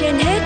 [0.00, 0.40] trên hết.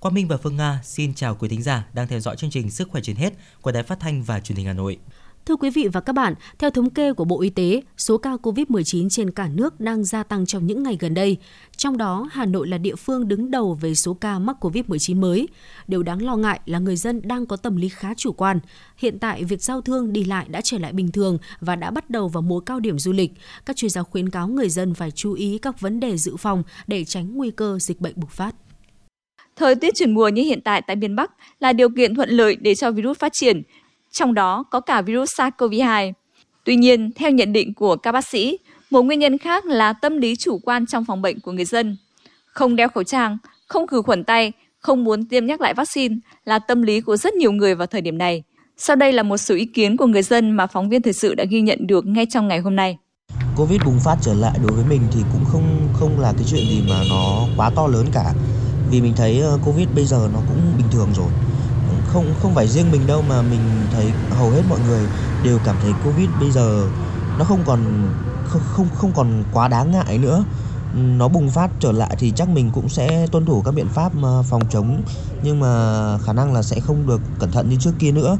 [0.00, 2.70] Quang Minh và Phương Nga xin chào quý thính giả đang theo dõi chương trình
[2.70, 4.98] Sức khỏe trên hết của Đài Phát thanh và Truyền hình Hà Nội.
[5.46, 8.30] Thưa quý vị và các bạn, theo thống kê của Bộ Y tế, số ca
[8.42, 11.36] COVID-19 trên cả nước đang gia tăng trong những ngày gần đây.
[11.76, 15.48] Trong đó, Hà Nội là địa phương đứng đầu về số ca mắc COVID-19 mới.
[15.86, 18.60] Điều đáng lo ngại là người dân đang có tâm lý khá chủ quan.
[18.96, 22.10] Hiện tại, việc giao thương đi lại đã trở lại bình thường và đã bắt
[22.10, 23.32] đầu vào mùa cao điểm du lịch.
[23.66, 26.62] Các chuyên gia khuyến cáo người dân phải chú ý các vấn đề dự phòng
[26.86, 28.54] để tránh nguy cơ dịch bệnh bùng phát.
[29.56, 32.56] Thời tiết chuyển mùa như hiện tại tại miền Bắc là điều kiện thuận lợi
[32.60, 33.62] để cho virus phát triển,
[34.14, 36.12] trong đó có cả virus SARS-CoV-2.
[36.64, 38.58] Tuy nhiên, theo nhận định của các bác sĩ,
[38.90, 41.96] một nguyên nhân khác là tâm lý chủ quan trong phòng bệnh của người dân.
[42.46, 46.58] Không đeo khẩu trang, không khử khuẩn tay, không muốn tiêm nhắc lại vaccine là
[46.58, 48.42] tâm lý của rất nhiều người vào thời điểm này.
[48.76, 51.34] Sau đây là một số ý kiến của người dân mà phóng viên thời sự
[51.34, 52.98] đã ghi nhận được ngay trong ngày hôm nay.
[53.56, 56.60] Covid bùng phát trở lại đối với mình thì cũng không không là cái chuyện
[56.70, 58.34] gì mà nó quá to lớn cả.
[58.90, 61.28] Vì mình thấy ờ, Covid bây giờ nó cũng bình thường rồi
[62.14, 65.08] không không phải riêng mình đâu mà mình thấy hầu hết mọi người
[65.42, 66.90] đều cảm thấy covid bây giờ
[67.38, 68.08] nó không còn,
[68.44, 70.44] không không không còn quá đáng ngại nữa.
[70.94, 74.12] Nó bùng phát trở lại thì chắc mình cũng sẽ tuân thủ các biện pháp
[74.22, 75.02] ờ, phòng chống.
[75.42, 78.38] Nhưng mà khả năng là sẽ không được cẩn thận như trước kia nữa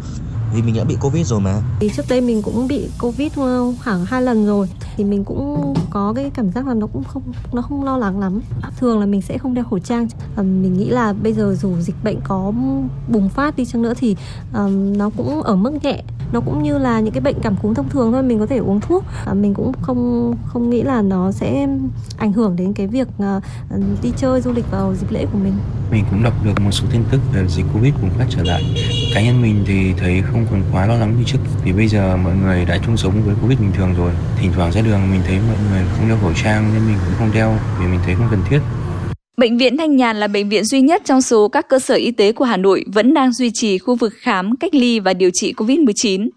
[0.54, 1.62] vì mình đã bị covid rồi mà.
[1.80, 3.32] Thì trước đây mình cũng bị covid
[3.84, 4.68] khoảng hai lần rồi.
[4.96, 8.20] Thì mình cũng có cái cảm giác là nó cũng không nó không lo lắng
[8.20, 8.40] lắm.
[8.78, 10.08] Thường là mình sẽ không đeo khẩu trang.
[10.36, 12.52] Mình nghĩ là bây giờ dù dịch bệnh có
[13.08, 14.16] bùng phát đi chăng nữa thì
[14.54, 16.02] um, nó cũng ở mức nhẹ.
[16.32, 18.56] Nó cũng như là những cái bệnh cảm cúm thông thường thôi mình có thể
[18.56, 19.04] uống thuốc.
[19.26, 21.68] À, mình cũng không không nghĩ là nó sẽ
[22.16, 23.42] ảnh hưởng đến cái việc uh,
[24.02, 25.54] đi chơi du lịch vào dịp lễ của mình.
[25.90, 28.62] Mình cũng đọc được một số tin tức về dịch covid bùng phát trở lại
[29.14, 32.16] cá nhân mình thì thấy không còn quá lo lắng như trước vì bây giờ
[32.16, 35.20] mọi người đã chung sống với covid bình thường rồi thỉnh thoảng ra đường mình
[35.26, 38.14] thấy mọi người không đeo khẩu trang nên mình cũng không đeo vì mình thấy
[38.14, 38.58] không cần thiết
[39.36, 42.10] Bệnh viện Thanh Nhàn là bệnh viện duy nhất trong số các cơ sở y
[42.10, 45.30] tế của Hà Nội vẫn đang duy trì khu vực khám, cách ly và điều
[45.34, 46.28] trị COVID-19.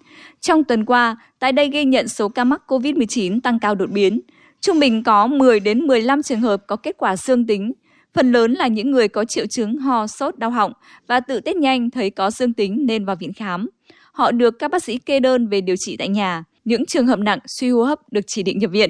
[0.41, 4.21] Trong tuần qua, tại đây ghi nhận số ca mắc COVID-19 tăng cao đột biến.
[4.61, 7.71] Trung bình có 10 đến 15 trường hợp có kết quả dương tính.
[8.13, 10.73] Phần lớn là những người có triệu chứng ho, sốt, đau họng
[11.07, 13.69] và tự test nhanh thấy có dương tính nên vào viện khám.
[14.13, 16.43] Họ được các bác sĩ kê đơn về điều trị tại nhà.
[16.65, 18.89] Những trường hợp nặng suy hô hấp được chỉ định nhập viện.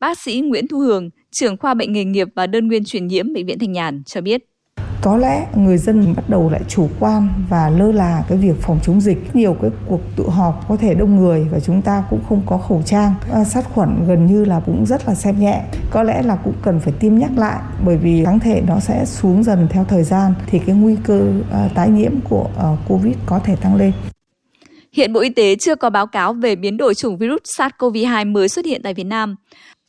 [0.00, 3.32] Bác sĩ Nguyễn Thu Hường, trưởng khoa bệnh nghề nghiệp và đơn nguyên truyền nhiễm
[3.32, 4.44] bệnh viện Thanh Nhàn cho biết
[5.04, 8.78] có lẽ người dân bắt đầu lại chủ quan và lơ là cái việc phòng
[8.82, 9.36] chống dịch.
[9.36, 12.58] Nhiều cái cuộc tụ họp có thể đông người và chúng ta cũng không có
[12.58, 13.14] khẩu trang.
[13.32, 15.62] À, sát khuẩn gần như là cũng rất là xem nhẹ.
[15.90, 19.04] Có lẽ là cũng cần phải tiêm nhắc lại bởi vì kháng thể nó sẽ
[19.04, 23.14] xuống dần theo thời gian thì cái nguy cơ à, tái nhiễm của à, covid
[23.26, 23.92] có thể tăng lên.
[24.92, 28.48] Hiện Bộ Y tế chưa có báo cáo về biến đổi chủng virus SARS-CoV-2 mới
[28.48, 29.36] xuất hiện tại Việt Nam.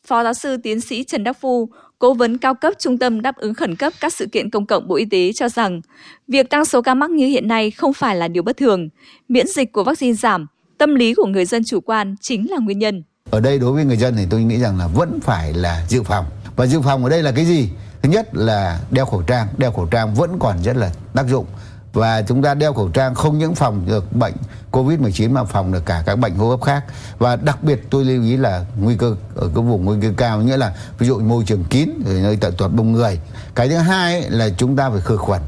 [0.07, 3.35] Phó giáo sư tiến sĩ Trần Đắc Phu, cố vấn cao cấp Trung tâm đáp
[3.35, 5.81] ứng khẩn cấp các sự kiện công cộng Bộ Y tế cho rằng,
[6.27, 8.89] việc tăng số ca mắc như hiện nay không phải là điều bất thường.
[9.29, 12.79] Miễn dịch của vaccine giảm, tâm lý của người dân chủ quan chính là nguyên
[12.79, 13.03] nhân.
[13.29, 16.03] Ở đây đối với người dân thì tôi nghĩ rằng là vẫn phải là dự
[16.03, 16.25] phòng.
[16.55, 17.69] Và dự phòng ở đây là cái gì?
[18.01, 21.45] Thứ nhất là đeo khẩu trang, đeo khẩu trang vẫn còn rất là tác dụng
[21.95, 24.33] và chúng ta đeo khẩu trang không những phòng được bệnh
[24.75, 26.83] Covid-19 mà phòng được cả các bệnh hô hấp khác.
[27.17, 30.41] Và đặc biệt tôi lưu ý là nguy cơ ở cái vùng nguy cơ cao
[30.41, 33.19] nghĩa là ví dụ môi trường kín rồi nơi tận tuột đông người.
[33.55, 35.41] Cái thứ hai là chúng ta phải khử khuẩn.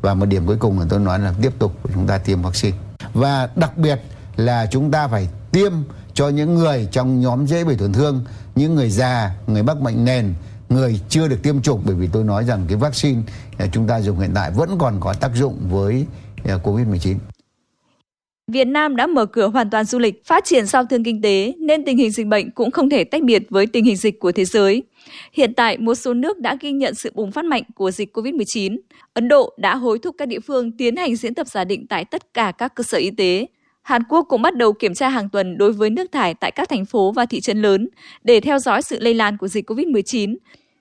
[0.00, 2.76] Và một điểm cuối cùng là tôi nói là tiếp tục chúng ta tiêm vaccine.
[3.14, 4.00] Và đặc biệt
[4.36, 5.72] là chúng ta phải tiêm
[6.14, 8.24] cho những người trong nhóm dễ bị tổn thương,
[8.54, 10.34] những người già, người mắc bệnh nền,
[10.68, 13.22] người chưa được tiêm chủng bởi vì tôi nói rằng cái vaccine
[13.58, 16.06] à, chúng ta dùng hiện tại vẫn còn có tác dụng với
[16.44, 17.16] à, Covid-19.
[18.46, 21.52] Việt Nam đã mở cửa hoàn toàn du lịch, phát triển giao thương kinh tế
[21.58, 24.32] nên tình hình dịch bệnh cũng không thể tách biệt với tình hình dịch của
[24.32, 24.82] thế giới.
[25.32, 28.76] Hiện tại, một số nước đã ghi nhận sự bùng phát mạnh của dịch COVID-19.
[29.14, 32.04] Ấn Độ đã hối thúc các địa phương tiến hành diễn tập giả định tại
[32.04, 33.46] tất cả các cơ sở y tế.
[33.82, 36.68] Hàn Quốc cũng bắt đầu kiểm tra hàng tuần đối với nước thải tại các
[36.68, 37.88] thành phố và thị trấn lớn
[38.24, 40.36] để theo dõi sự lây lan của dịch COVID-19.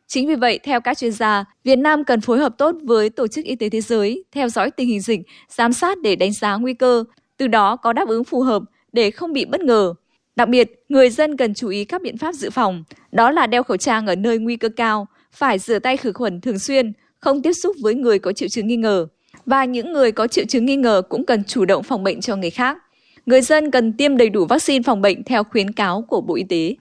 [0.07, 3.27] Chính vì vậy, theo các chuyên gia, Việt Nam cần phối hợp tốt với Tổ
[3.27, 5.19] chức Y tế Thế giới, theo dõi tình hình dịch,
[5.49, 7.03] giám sát để đánh giá nguy cơ,
[7.37, 9.93] từ đó có đáp ứng phù hợp để không bị bất ngờ.
[10.35, 13.63] Đặc biệt, người dân cần chú ý các biện pháp dự phòng, đó là đeo
[13.63, 17.41] khẩu trang ở nơi nguy cơ cao, phải rửa tay khử khuẩn thường xuyên, không
[17.41, 19.07] tiếp xúc với người có triệu chứng nghi ngờ.
[19.45, 22.35] Và những người có triệu chứng nghi ngờ cũng cần chủ động phòng bệnh cho
[22.35, 22.77] người khác.
[23.25, 26.43] Người dân cần tiêm đầy đủ vaccine phòng bệnh theo khuyến cáo của Bộ Y
[26.43, 26.75] tế.